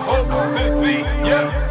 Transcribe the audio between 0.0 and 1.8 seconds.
hope to see you.